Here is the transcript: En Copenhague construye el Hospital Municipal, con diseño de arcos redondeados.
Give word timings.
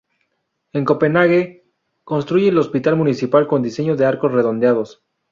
En 0.73 0.83
Copenhague 0.83 1.63
construye 2.05 2.49
el 2.49 2.57
Hospital 2.57 2.95
Municipal, 2.95 3.45
con 3.45 3.61
diseño 3.61 3.95
de 3.95 4.07
arcos 4.07 4.31
redondeados. 4.31 5.03